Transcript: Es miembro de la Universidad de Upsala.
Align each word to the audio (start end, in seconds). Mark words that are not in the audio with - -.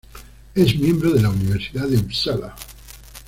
Es 0.55 0.79
miembro 0.79 1.11
de 1.13 1.21
la 1.21 1.29
Universidad 1.29 1.85
de 1.87 1.99
Upsala. 1.99 2.55